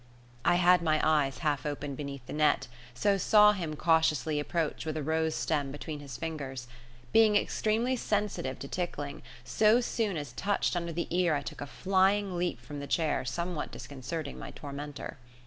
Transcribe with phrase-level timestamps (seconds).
[0.43, 4.97] I had my eyes half open beneath the net, so saw him cautiously approach with
[4.97, 6.67] a rose stem between his fingers.
[7.13, 11.67] Being extremely sensitive to tickling, so soon as touched under the ear I took a
[11.67, 15.19] flying leap from the chair somewhat disconcerting my tormentor.